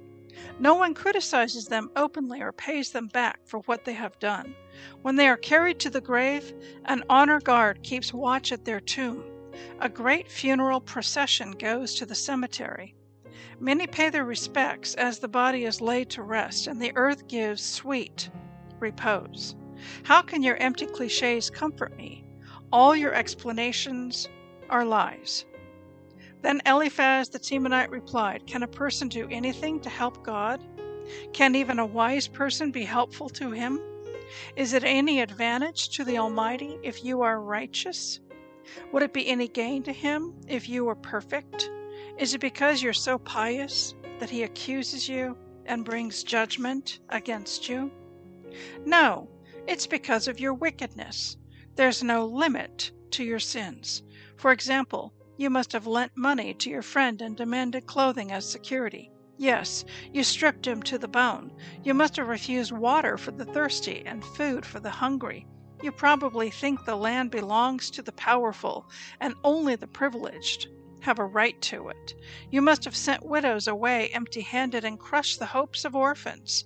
No 0.59 0.75
one 0.75 0.93
criticizes 0.93 1.67
them 1.67 1.91
openly 1.95 2.41
or 2.41 2.51
pays 2.51 2.91
them 2.91 3.07
back 3.07 3.39
for 3.45 3.59
what 3.61 3.85
they 3.85 3.93
have 3.93 4.19
done. 4.19 4.55
When 5.01 5.15
they 5.15 5.27
are 5.27 5.37
carried 5.37 5.79
to 5.79 5.89
the 5.89 6.01
grave, 6.01 6.53
an 6.85 7.03
honor 7.09 7.39
guard 7.39 7.83
keeps 7.83 8.13
watch 8.13 8.51
at 8.51 8.65
their 8.65 8.79
tomb. 8.79 9.23
A 9.79 9.89
great 9.89 10.29
funeral 10.31 10.81
procession 10.81 11.51
goes 11.51 11.95
to 11.95 12.05
the 12.05 12.15
cemetery. 12.15 12.95
Many 13.59 13.87
pay 13.87 14.09
their 14.09 14.25
respects 14.25 14.93
as 14.95 15.19
the 15.19 15.27
body 15.27 15.65
is 15.65 15.81
laid 15.81 16.09
to 16.11 16.23
rest 16.23 16.67
and 16.67 16.81
the 16.81 16.95
earth 16.95 17.27
gives 17.27 17.63
sweet 17.63 18.29
repose. 18.79 19.55
How 20.03 20.21
can 20.21 20.43
your 20.43 20.57
empty 20.57 20.85
cliches 20.85 21.49
comfort 21.49 21.95
me? 21.97 22.23
All 22.71 22.95
your 22.95 23.13
explanations 23.13 24.27
are 24.69 24.85
lies. 24.85 25.45
Then 26.41 26.61
Eliphaz 26.65 27.29
the 27.29 27.39
Temanite 27.39 27.89
replied, 27.89 28.45
Can 28.45 28.63
a 28.63 28.67
person 28.67 29.07
do 29.07 29.27
anything 29.29 29.79
to 29.81 29.89
help 29.89 30.23
God? 30.23 30.63
Can 31.33 31.55
even 31.55 31.79
a 31.79 31.85
wise 31.85 32.27
person 32.27 32.71
be 32.71 32.83
helpful 32.83 33.29
to 33.29 33.51
him? 33.51 33.79
Is 34.55 34.73
it 34.73 34.83
any 34.83 35.21
advantage 35.21 35.89
to 35.89 36.03
the 36.03 36.17
Almighty 36.17 36.77
if 36.83 37.03
you 37.03 37.21
are 37.21 37.41
righteous? 37.41 38.19
Would 38.91 39.03
it 39.03 39.13
be 39.13 39.27
any 39.27 39.47
gain 39.47 39.83
to 39.83 39.93
him 39.93 40.33
if 40.47 40.67
you 40.67 40.83
were 40.83 40.95
perfect? 40.95 41.69
Is 42.17 42.33
it 42.33 42.41
because 42.41 42.81
you're 42.81 42.93
so 42.93 43.17
pious 43.17 43.95
that 44.19 44.29
he 44.29 44.43
accuses 44.43 45.07
you 45.07 45.37
and 45.65 45.85
brings 45.85 46.23
judgment 46.23 46.99
against 47.09 47.69
you? 47.69 47.91
No, 48.85 49.29
it's 49.67 49.87
because 49.87 50.27
of 50.27 50.39
your 50.39 50.53
wickedness. 50.53 51.37
There's 51.75 52.03
no 52.03 52.25
limit 52.25 52.91
to 53.11 53.23
your 53.23 53.39
sins. 53.39 54.03
For 54.35 54.51
example, 54.51 55.13
you 55.37 55.49
must 55.49 55.73
have 55.73 55.85
lent 55.85 56.13
money 56.15 56.53
to 56.55 56.69
your 56.69 56.81
friend 56.81 57.21
and 57.21 57.37
demanded 57.37 57.85
clothing 57.85 58.31
as 58.31 58.49
security. 58.49 59.11
Yes, 59.37 59.85
you 60.11 60.23
stripped 60.23 60.65
him 60.65 60.81
to 60.83 60.97
the 60.97 61.07
bone. 61.07 61.51
You 61.83 61.93
must 61.93 62.15
have 62.15 62.27
refused 62.27 62.71
water 62.71 63.17
for 63.17 63.31
the 63.31 63.45
thirsty 63.45 64.03
and 64.05 64.25
food 64.25 64.65
for 64.65 64.79
the 64.79 64.89
hungry. 64.89 65.45
You 65.81 65.91
probably 65.91 66.49
think 66.49 66.85
the 66.85 66.95
land 66.95 67.31
belongs 67.31 67.91
to 67.91 68.01
the 68.01 68.11
powerful 68.11 68.89
and 69.19 69.35
only 69.43 69.75
the 69.75 69.87
privileged 69.87 70.67
have 71.01 71.19
a 71.19 71.25
right 71.25 71.61
to 71.61 71.89
it. 71.89 72.15
You 72.49 72.61
must 72.61 72.83
have 72.83 72.95
sent 72.95 73.25
widows 73.25 73.67
away 73.67 74.09
empty 74.09 74.41
handed 74.41 74.83
and 74.83 74.99
crushed 74.99 75.39
the 75.39 75.45
hopes 75.45 75.85
of 75.85 75.95
orphans. 75.95 76.65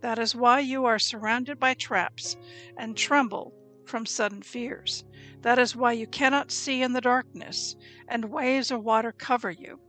That 0.00 0.18
is 0.18 0.34
why 0.34 0.60
you 0.60 0.84
are 0.84 0.98
surrounded 0.98 1.58
by 1.58 1.74
traps 1.74 2.36
and 2.76 2.96
tremble 2.96 3.54
from 3.86 4.04
sudden 4.06 4.42
fears. 4.42 5.04
That 5.42 5.58
is 5.58 5.76
why 5.76 5.92
you 5.92 6.06
cannot 6.06 6.50
see 6.50 6.82
in 6.82 6.92
the 6.92 7.00
darkness, 7.00 7.76
and 8.08 8.26
waves 8.26 8.70
of 8.70 8.84
water 8.84 9.12
cover 9.12 9.50
you. 9.50 9.80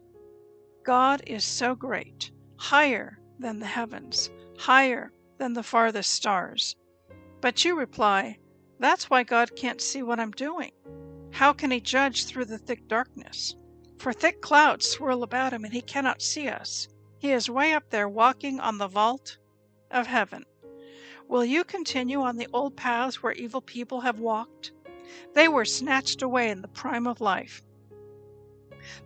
God 0.83 1.21
is 1.27 1.43
so 1.43 1.75
great, 1.75 2.31
higher 2.57 3.19
than 3.39 3.59
the 3.59 3.65
heavens, 3.65 4.29
higher 4.57 5.11
than 5.37 5.53
the 5.53 5.63
farthest 5.63 6.13
stars. 6.13 6.75
But 7.41 7.65
you 7.65 7.77
reply, 7.77 8.37
That's 8.79 9.09
why 9.09 9.23
God 9.23 9.55
can't 9.55 9.81
see 9.81 10.01
what 10.01 10.19
I'm 10.19 10.31
doing. 10.31 10.71
How 11.31 11.53
can 11.53 11.71
He 11.71 11.79
judge 11.79 12.25
through 12.25 12.45
the 12.45 12.57
thick 12.57 12.87
darkness? 12.87 13.55
For 13.97 14.13
thick 14.13 14.41
clouds 14.41 14.87
swirl 14.89 15.21
about 15.21 15.53
Him, 15.53 15.65
and 15.65 15.73
He 15.73 15.81
cannot 15.81 16.21
see 16.21 16.47
us. 16.47 16.87
He 17.17 17.31
is 17.31 17.49
way 17.49 17.73
up 17.73 17.89
there 17.89 18.07
walking 18.07 18.59
on 18.59 18.77
the 18.77 18.87
vault 18.87 19.37
of 19.91 20.07
heaven. 20.07 20.45
Will 21.27 21.45
you 21.45 21.63
continue 21.63 22.21
on 22.21 22.37
the 22.37 22.47
old 22.53 22.75
paths 22.75 23.21
where 23.21 23.33
evil 23.33 23.61
people 23.61 24.01
have 24.01 24.19
walked? 24.19 24.71
They 25.33 25.47
were 25.47 25.65
snatched 25.65 26.21
away 26.21 26.49
in 26.49 26.61
the 26.61 26.67
prime 26.67 27.05
of 27.05 27.19
life, 27.19 27.61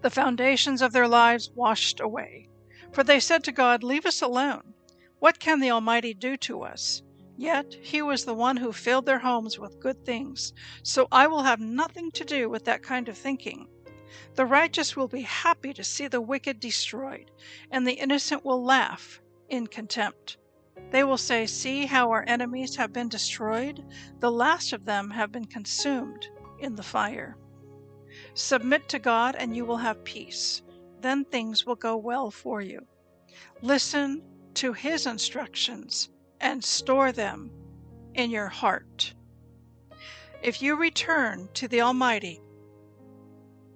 the 0.02 0.10
foundations 0.10 0.82
of 0.82 0.92
their 0.92 1.08
lives 1.08 1.50
washed 1.56 2.00
away. 2.00 2.48
For 2.92 3.04
they 3.04 3.20
said 3.20 3.44
to 3.46 3.52
God, 3.52 3.84
Leave 3.84 4.06
us 4.06 4.22
alone. 4.22 4.76
What 5.20 5.40
can 5.40 5.60
the 5.60 5.72
Almighty 5.72 6.14
do 6.14 6.38
to 6.38 6.62
us? 6.62 7.02
Yet 7.44 7.76
He 7.82 8.02
was 8.02 8.24
the 8.24 8.34
one 8.34 8.56
who 8.56 8.72
filled 8.72 9.06
their 9.06 9.20
homes 9.20 9.60
with 9.60 9.82
good 9.82 10.06
things, 10.06 10.54
so 10.82 11.10
I 11.12 11.28
will 11.28 11.44
have 11.44 11.60
nothing 11.60 12.10
to 12.12 12.24
do 12.24 12.50
with 12.50 12.64
that 12.64 12.82
kind 12.82 13.10
of 13.10 13.18
thinking. 13.18 13.68
The 14.36 14.46
righteous 14.46 14.96
will 14.96 15.10
be 15.10 15.24
happy 15.24 15.74
to 15.74 15.84
see 15.84 16.08
the 16.08 16.22
wicked 16.22 16.62
destroyed, 16.62 17.32
and 17.70 17.86
the 17.86 18.00
innocent 18.00 18.46
will 18.46 18.64
laugh 18.64 19.20
in 19.50 19.68
contempt. 19.68 20.38
They 20.92 21.04
will 21.04 21.18
say, 21.18 21.46
See 21.46 21.86
how 21.86 22.12
our 22.12 22.24
enemies 22.30 22.78
have 22.78 22.94
been 22.94 23.10
destroyed. 23.10 23.84
The 24.22 24.32
last 24.32 24.72
of 24.72 24.86
them 24.86 25.10
have 25.10 25.34
been 25.34 25.44
consumed 25.44 26.26
in 26.60 26.76
the 26.76 26.82
fire. 26.82 27.36
Submit 28.36 28.88
to 28.88 29.00
God, 29.00 29.36
and 29.36 29.54
you 29.54 29.66
will 29.66 29.84
have 29.84 30.06
peace. 30.06 30.62
Then 31.02 31.26
things 31.26 31.66
will 31.66 31.76
go 31.76 31.98
well 31.98 32.32
for 32.32 32.62
you. 32.62 32.88
Listen 33.62 34.22
to 34.54 34.72
His 34.72 35.06
instructions 35.06 36.08
and 36.44 36.62
store 36.62 37.14
them 37.14 37.50
in 38.14 38.30
your 38.30 38.50
heart. 38.50 39.14
If 40.42 40.62
you 40.62 40.76
return 40.76 41.48
to 41.54 41.70
the 41.70 41.80
Almighty, 41.80 42.42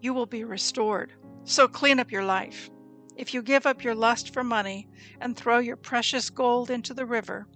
you 0.01 0.13
will 0.13 0.25
be 0.25 0.43
restored. 0.43 1.13
So 1.45 1.69
clean 1.69 1.97
up 1.97 2.11
your 2.11 2.25
life. 2.25 2.69
If 3.15 3.33
you 3.33 3.41
give 3.41 3.65
up 3.65 3.85
your 3.85 3.95
lust 3.95 4.33
for 4.33 4.43
money 4.43 4.89
and 5.21 5.35
throw 5.35 5.59
your 5.59 5.77
precious 5.77 6.29
gold 6.29 6.69
into 6.69 6.93
the 6.93 7.05
river, 7.05 7.47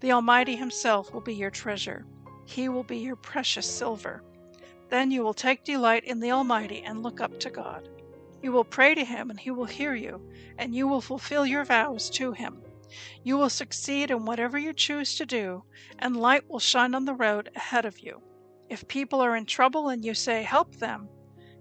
the 0.00 0.12
Almighty 0.12 0.54
Himself 0.54 1.14
will 1.14 1.22
be 1.22 1.34
your 1.34 1.50
treasure. 1.50 2.04
He 2.44 2.68
will 2.68 2.84
be 2.84 2.98
your 2.98 3.16
precious 3.16 3.68
silver. 3.68 4.22
Then 4.90 5.10
you 5.10 5.22
will 5.22 5.34
take 5.34 5.64
delight 5.64 6.04
in 6.04 6.20
the 6.20 6.30
Almighty 6.30 6.82
and 6.82 7.02
look 7.02 7.22
up 7.22 7.40
to 7.40 7.50
God. 7.50 7.88
You 8.42 8.52
will 8.52 8.64
pray 8.64 8.94
to 8.94 9.04
Him 9.04 9.30
and 9.30 9.40
He 9.40 9.50
will 9.50 9.64
hear 9.64 9.94
you, 9.94 10.20
and 10.58 10.74
you 10.74 10.86
will 10.86 11.00
fulfill 11.00 11.46
your 11.46 11.64
vows 11.64 12.10
to 12.10 12.32
Him. 12.32 12.62
You 13.22 13.36
will 13.36 13.50
succeed 13.50 14.10
in 14.10 14.24
whatever 14.24 14.58
you 14.58 14.72
choose 14.72 15.14
to 15.16 15.26
do, 15.26 15.64
and 15.98 16.16
light 16.16 16.48
will 16.48 16.58
shine 16.58 16.94
on 16.94 17.04
the 17.04 17.14
road 17.14 17.50
ahead 17.54 17.84
of 17.84 17.98
you. 18.00 18.22
If 18.68 18.88
people 18.88 19.20
are 19.20 19.36
in 19.36 19.46
trouble 19.46 19.88
and 19.88 20.04
you 20.04 20.14
say, 20.14 20.42
Help 20.42 20.76
them, 20.76 21.08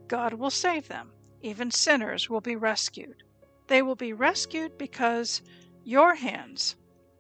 God 0.08 0.34
will 0.34 0.50
save 0.50 0.88
them. 0.88 1.12
Even 1.42 1.72
sinners 1.72 2.30
will 2.30 2.42
be 2.42 2.56
rescued. 2.56 3.24
They 3.68 3.82
will 3.82 3.96
be 3.96 4.14
rescued 4.14 4.78
because 4.78 5.42
your 5.84 6.16
hands 6.16 6.76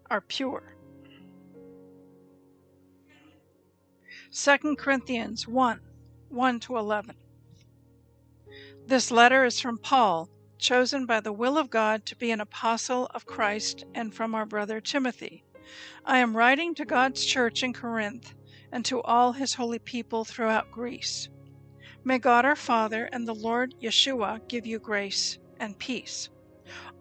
are 0.09 0.21
pure. 0.21 0.77
2 4.31 4.75
Corinthians 4.77 5.47
1 5.47 5.79
1 6.29 6.59
to 6.59 6.77
11. 6.77 7.15
This 8.85 9.11
letter 9.11 9.45
is 9.45 9.59
from 9.59 9.77
Paul, 9.77 10.29
chosen 10.59 11.05
by 11.05 11.19
the 11.19 11.33
will 11.33 11.57
of 11.57 11.69
God 11.69 12.05
to 12.05 12.15
be 12.15 12.31
an 12.31 12.41
apostle 12.41 13.07
of 13.13 13.25
Christ, 13.25 13.85
and 13.93 14.13
from 14.13 14.33
our 14.33 14.45
brother 14.45 14.81
Timothy. 14.81 15.43
I 16.05 16.19
am 16.19 16.35
writing 16.35 16.73
to 16.75 16.85
God's 16.85 17.25
church 17.25 17.63
in 17.63 17.73
Corinth 17.73 18.33
and 18.71 18.85
to 18.85 19.01
all 19.01 19.33
his 19.33 19.53
holy 19.53 19.79
people 19.79 20.25
throughout 20.25 20.71
Greece. 20.71 21.29
May 22.03 22.19
God 22.19 22.45
our 22.45 22.55
Father 22.55 23.09
and 23.11 23.27
the 23.27 23.35
Lord 23.35 23.75
Yeshua 23.81 24.47
give 24.47 24.65
you 24.65 24.79
grace 24.79 25.37
and 25.59 25.77
peace. 25.77 26.29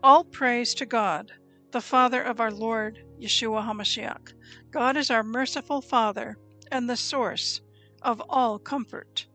All 0.02 0.24
praise 0.24 0.74
to 0.74 0.86
God, 0.86 1.32
the 1.70 1.80
Father 1.80 2.22
of 2.22 2.40
our 2.40 2.50
Lord 2.50 2.98
Yeshua 3.20 3.64
HaMashiach. 3.64 4.32
God 4.70 4.96
is 4.96 5.10
our 5.10 5.22
merciful 5.22 5.80
Father 5.80 6.36
and 6.70 6.90
the 6.90 6.96
source 6.96 7.60
of 8.02 8.22
all 8.28 8.58
comfort. 8.58 9.26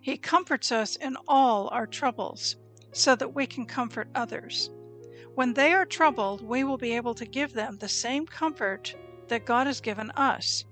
He 0.00 0.16
comforts 0.16 0.70
us 0.70 0.96
in 0.96 1.16
all 1.26 1.68
our 1.68 1.86
troubles 1.86 2.56
so 2.92 3.14
that 3.16 3.34
we 3.34 3.46
can 3.46 3.66
comfort 3.66 4.08
others. 4.14 4.70
When 5.34 5.54
they 5.54 5.72
are 5.72 5.86
troubled, 5.86 6.42
we 6.42 6.64
will 6.64 6.78
be 6.78 6.96
able 6.96 7.14
to 7.14 7.24
give 7.26 7.52
them 7.52 7.76
the 7.78 7.88
same 7.88 8.26
comfort 8.26 8.94
that 9.28 9.46
God 9.46 9.66
has 9.66 9.80
given 9.80 10.10
us. 10.12 10.64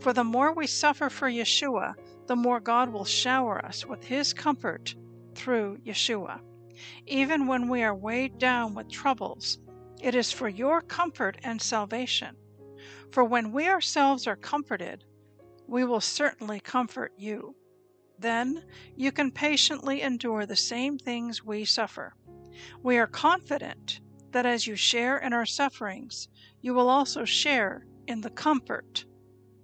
For 0.00 0.12
the 0.12 0.24
more 0.24 0.52
we 0.52 0.66
suffer 0.66 1.08
for 1.08 1.30
Yeshua, 1.30 1.94
the 2.26 2.36
more 2.36 2.60
God 2.60 2.90
will 2.90 3.04
shower 3.04 3.64
us 3.64 3.86
with 3.86 4.04
His 4.04 4.32
comfort 4.32 4.94
through 5.34 5.78
Yeshua. 5.86 6.40
Even 7.06 7.46
when 7.46 7.68
we 7.68 7.82
are 7.82 7.94
weighed 7.94 8.38
down 8.38 8.74
with 8.74 8.90
troubles, 8.90 9.58
it 10.00 10.14
is 10.14 10.32
for 10.32 10.48
your 10.48 10.80
comfort 10.80 11.38
and 11.42 11.60
salvation. 11.60 12.36
For 13.10 13.24
when 13.24 13.52
we 13.52 13.68
ourselves 13.68 14.26
are 14.26 14.36
comforted, 14.36 15.04
we 15.66 15.84
will 15.84 16.00
certainly 16.00 16.60
comfort 16.60 17.12
you. 17.16 17.54
Then 18.18 18.64
you 18.96 19.12
can 19.12 19.30
patiently 19.30 20.02
endure 20.02 20.44
the 20.44 20.56
same 20.56 20.98
things 20.98 21.44
we 21.44 21.64
suffer. 21.64 22.14
We 22.82 22.98
are 22.98 23.06
confident 23.06 24.00
that 24.32 24.46
as 24.46 24.66
you 24.66 24.74
share 24.74 25.18
in 25.18 25.32
our 25.32 25.46
sufferings, 25.46 26.28
you 26.60 26.74
will 26.74 26.88
also 26.88 27.24
share 27.24 27.86
in 28.06 28.20
the 28.20 28.30
comfort 28.30 29.04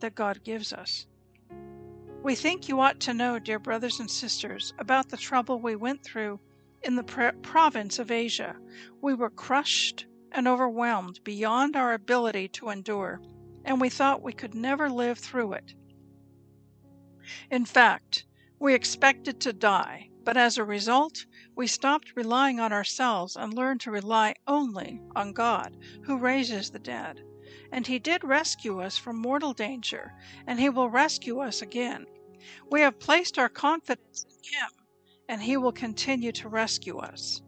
that 0.00 0.14
God 0.14 0.44
gives 0.44 0.73
us. 0.73 1.06
We 2.23 2.34
think 2.34 2.68
you 2.68 2.80
ought 2.80 3.00
to 3.00 3.14
know, 3.14 3.38
dear 3.38 3.58
brothers 3.58 4.00
and 4.00 4.11
sisters, 4.11 4.73
about 4.78 5.08
the 5.08 5.16
trouble 5.16 5.58
we 5.58 5.76
went 5.76 6.02
through 6.02 6.40
in 6.82 6.96
the 6.96 7.32
province 7.42 7.99
of 7.99 8.11
Asia. 8.11 8.56
We 9.02 9.14
were 9.14 9.30
crushed 9.30 10.06
and 10.32 10.49
overwhelmed 10.49 11.20
beyond 11.25 11.76
our 11.76 11.92
ability 11.92 12.49
to 12.49 12.70
endure, 12.70 13.20
and 13.64 13.80
we 13.80 13.88
thought 13.88 14.23
we 14.23 14.32
could 14.32 14.54
never 14.54 14.88
live 14.88 15.18
through 15.18 15.54
it. 15.54 15.75
In 17.50 17.64
fact, 17.64 18.25
we 18.64 18.73
expected 18.73 19.38
to 19.38 19.52
die, 19.52 20.09
but 20.25 20.38
as 20.38 20.56
a 20.56 20.64
result, 20.64 21.26
we 21.54 21.66
stopped 21.66 22.16
relying 22.16 22.59
on 22.59 22.73
ourselves 22.73 23.37
and 23.37 23.52
learned 23.52 23.78
to 23.78 23.90
rely 23.90 24.35
only 24.47 25.02
on 25.14 25.35
God, 25.35 25.76
who 26.04 26.16
raises 26.16 26.71
the 26.71 26.78
dead. 26.78 27.21
And 27.71 27.87
He 27.87 27.99
did 27.99 28.25
rescue 28.25 28.80
us 28.80 28.97
from 28.97 29.21
mortal 29.21 29.52
danger, 29.52 30.14
and 30.47 30.59
He 30.59 30.71
will 30.71 30.88
rescue 30.88 31.40
us 31.40 31.61
again. 31.61 32.06
We 32.71 32.80
have 32.80 32.99
placed 32.99 33.38
our 33.38 33.50
confidence 33.50 34.25
in 34.25 34.59
Him, 34.59 34.71
and 35.28 35.42
He 35.42 35.59
will 35.59 35.71
continue 35.71 36.33
to 36.33 36.49
rescue 36.49 36.97
us. 36.97 37.42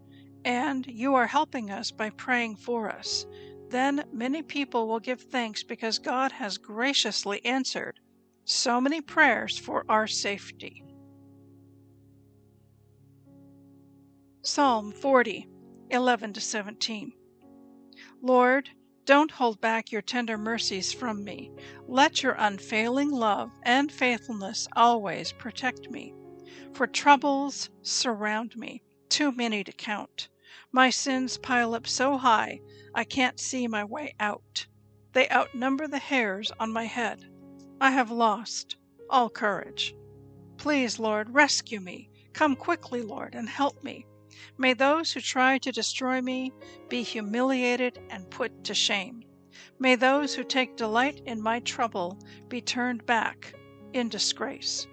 And 0.44 0.86
you 0.86 1.14
are 1.14 1.26
helping 1.26 1.70
us 1.70 1.90
by 1.92 2.10
praying 2.10 2.56
for 2.56 2.90
us. 2.90 3.24
Then 3.70 4.04
many 4.12 4.42
people 4.42 4.86
will 4.86 5.00
give 5.00 5.22
thanks 5.22 5.62
because 5.62 5.98
God 5.98 6.32
has 6.32 6.58
graciously 6.58 7.42
answered 7.42 8.00
so 8.44 8.82
many 8.82 9.00
prayers 9.00 9.56
for 9.56 9.86
our 9.88 10.06
safety. 10.06 10.82
Psalm 14.48 14.92
40, 14.92 15.48
11 15.90 16.32
to 16.34 16.40
17. 16.40 17.12
Lord, 18.22 18.70
don't 19.04 19.32
hold 19.32 19.60
back 19.60 19.90
your 19.90 20.02
tender 20.02 20.38
mercies 20.38 20.92
from 20.92 21.24
me. 21.24 21.50
Let 21.88 22.22
your 22.22 22.34
unfailing 22.38 23.10
love 23.10 23.50
and 23.64 23.90
faithfulness 23.90 24.68
always 24.76 25.32
protect 25.32 25.90
me. 25.90 26.14
For 26.74 26.86
troubles 26.86 27.70
surround 27.82 28.54
me, 28.56 28.84
too 29.08 29.32
many 29.32 29.64
to 29.64 29.72
count. 29.72 30.28
My 30.70 30.90
sins 30.90 31.38
pile 31.38 31.74
up 31.74 31.88
so 31.88 32.16
high 32.16 32.60
I 32.94 33.02
can't 33.02 33.40
see 33.40 33.66
my 33.66 33.82
way 33.82 34.14
out. 34.20 34.68
They 35.12 35.28
outnumber 35.28 35.88
the 35.88 35.98
hairs 35.98 36.52
on 36.60 36.72
my 36.72 36.84
head. 36.84 37.28
I 37.80 37.90
have 37.90 38.12
lost 38.12 38.76
all 39.10 39.28
courage. 39.28 39.96
Please, 40.56 41.00
Lord, 41.00 41.34
rescue 41.34 41.80
me. 41.80 42.10
Come 42.32 42.54
quickly, 42.54 43.02
Lord, 43.02 43.34
and 43.34 43.48
help 43.48 43.82
me. 43.82 44.06
May 44.58 44.74
those 44.74 45.12
who 45.12 45.20
try 45.20 45.58
to 45.58 45.72
destroy 45.72 46.20
me 46.20 46.52
be 46.88 47.02
humiliated 47.02 47.98
and 48.10 48.30
put 48.30 48.64
to 48.64 48.74
shame. 48.74 49.22
May 49.78 49.94
those 49.94 50.34
who 50.34 50.44
take 50.44 50.76
delight 50.76 51.20
in 51.26 51.42
my 51.42 51.60
trouble 51.60 52.18
be 52.48 52.60
turned 52.60 53.06
back 53.06 53.54
in 53.92 54.08
disgrace. 54.08 54.86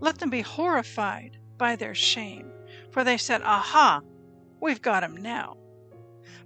Let 0.00 0.18
them 0.18 0.30
be 0.30 0.40
horrified 0.40 1.38
by 1.58 1.76
their 1.76 1.94
shame, 1.94 2.50
for 2.90 3.04
they 3.04 3.18
said, 3.18 3.42
Aha, 3.42 4.00
we've 4.60 4.82
got 4.82 5.04
him 5.04 5.16
now. 5.16 5.56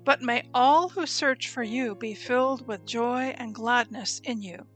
But 0.05 0.23
may 0.23 0.49
all 0.53 0.89
who 0.91 1.07
search 1.07 1.49
for 1.49 1.63
you 1.63 1.95
be 1.95 2.15
filled 2.15 2.67
with 2.67 2.85
joy 2.85 3.35
and 3.39 3.55
gladness 3.55 4.21
in 4.25 4.43
you. 4.43 4.67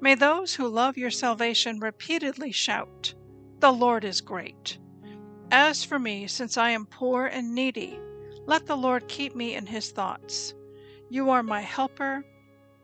May 0.00 0.14
those 0.14 0.54
who 0.54 0.68
love 0.68 0.96
your 0.96 1.10
salvation 1.10 1.80
repeatedly 1.80 2.52
shout, 2.52 3.14
The 3.60 3.72
Lord 3.72 4.04
is 4.04 4.20
great. 4.20 4.78
As 5.56 5.84
for 5.84 6.00
me, 6.00 6.26
since 6.26 6.56
I 6.56 6.70
am 6.70 6.84
poor 6.84 7.26
and 7.26 7.54
needy, 7.54 8.00
let 8.44 8.66
the 8.66 8.74
Lord 8.74 9.06
keep 9.06 9.36
me 9.36 9.54
in 9.54 9.66
his 9.66 9.92
thoughts. 9.92 10.52
You 11.10 11.30
are 11.30 11.44
my 11.44 11.60
helper 11.60 12.24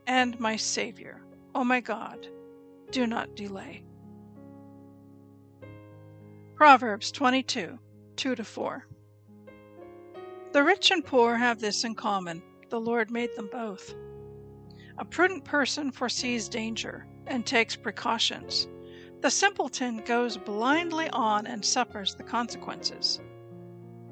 and 0.07 0.39
my 0.39 0.55
Savior. 0.55 1.21
O 1.53 1.63
oh 1.63 1.65
my 1.65 1.81
God, 1.81 2.29
do 2.93 3.09
not 3.09 3.35
delay. 3.35 3.83
Proverbs 6.55 7.11
22 7.11 7.77
2 8.15 8.37
4. 8.37 8.87
The 10.53 10.63
rich 10.63 10.93
and 10.93 11.05
poor 11.05 11.35
have 11.35 11.59
this 11.59 11.83
in 11.83 11.97
common 11.97 12.41
the 12.69 12.81
Lord 12.81 13.11
made 13.11 13.35
them 13.35 13.49
both. 13.51 13.97
A 14.97 15.05
prudent 15.05 15.45
person 15.45 15.91
foresees 15.91 16.49
danger 16.49 17.05
and 17.27 17.45
takes 17.45 17.75
precautions. 17.75 18.69
The 19.21 19.31
simpleton 19.31 19.99
goes 19.99 20.39
blindly 20.39 21.11
on 21.11 21.47
and 21.47 21.63
suffers 21.63 22.15
the 22.15 22.23
consequences. 22.23 23.21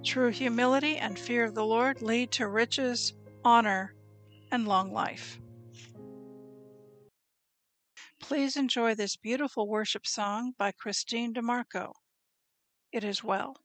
True 0.04 0.30
humility 0.30 0.98
and 0.98 1.18
fear 1.18 1.44
of 1.44 1.54
the 1.54 1.64
Lord 1.64 2.02
lead 2.02 2.30
to 2.32 2.46
riches, 2.46 3.14
honor, 3.42 3.94
and 4.50 4.68
long 4.68 4.92
life. 4.92 5.40
Please 8.20 8.56
enjoy 8.56 8.94
this 8.94 9.16
beautiful 9.16 9.66
worship 9.66 10.06
song 10.06 10.52
by 10.58 10.72
Kristene 10.72 11.32
DiMarco. 11.34 11.92
It 12.92 13.02
is 13.02 13.24
well. 13.24 13.56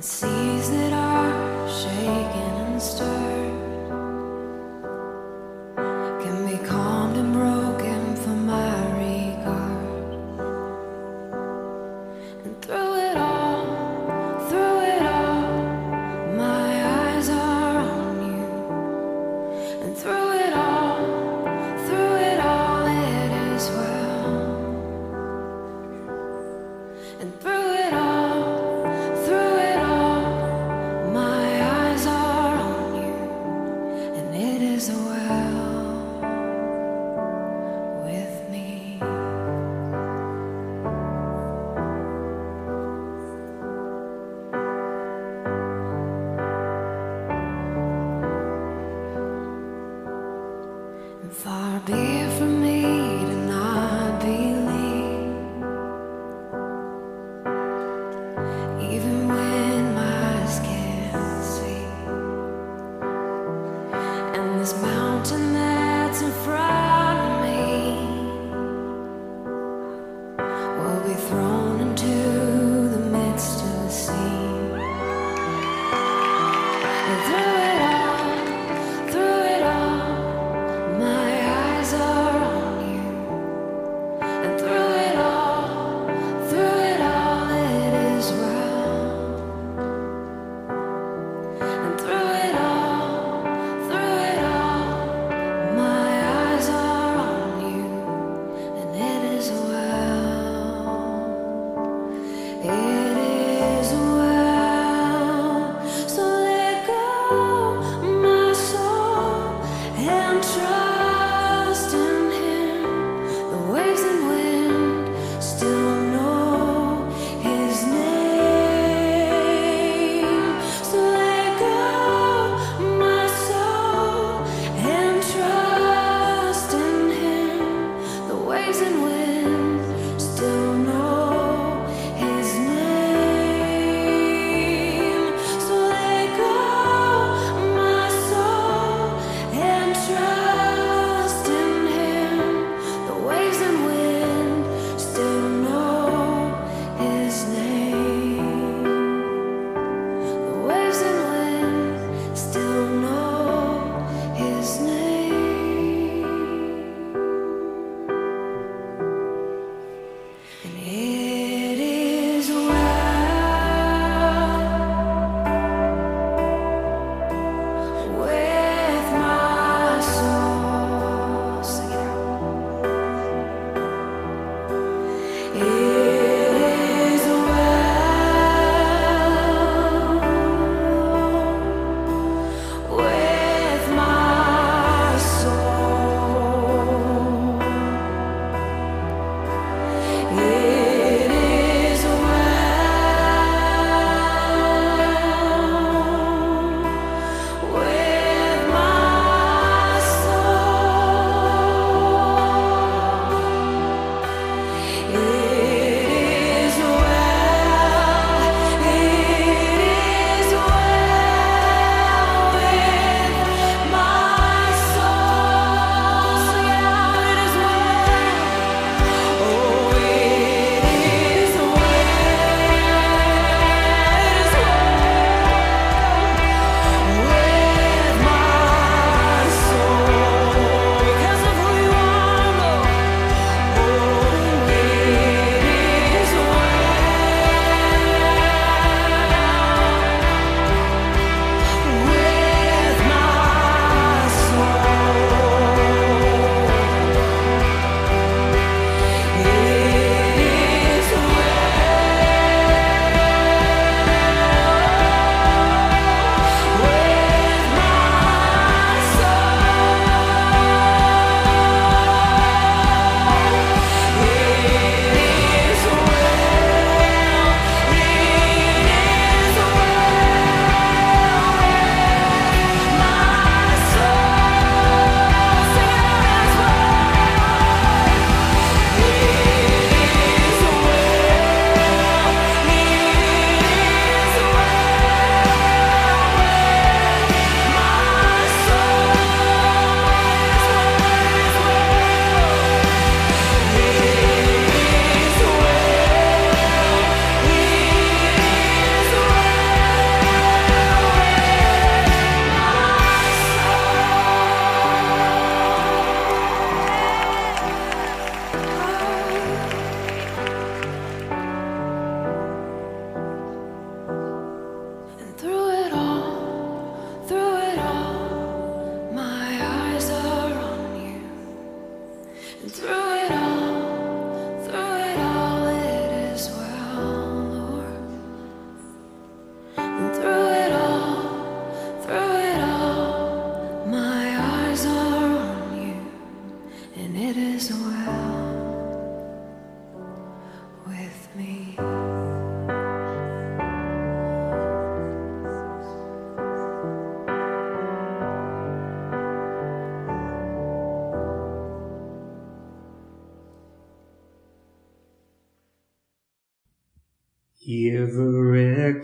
The 0.00 0.06
seas 0.06 0.70
that 0.70 0.94
are 0.94 1.68
shaken 1.68 2.72
and 2.72 2.80
stirred. 2.80 3.59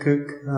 Yevrekka 0.07 0.57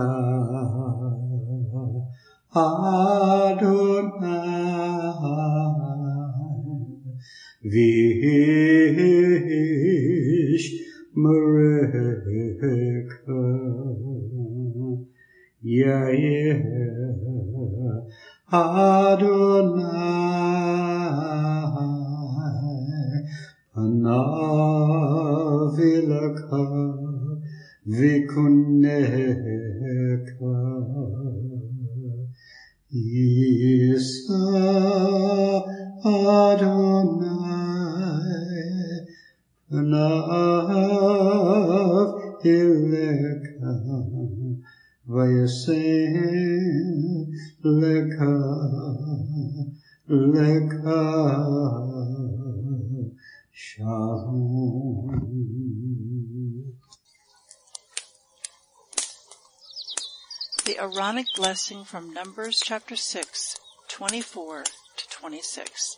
The 60.65 60.77
Aaronic 60.79 61.27
blessing 61.35 61.83
from 61.83 62.11
Numbers 62.11 62.59
chapter 62.65 62.95
6, 62.95 63.55
24 63.87 64.63
to 64.63 65.09
26. 65.09 65.97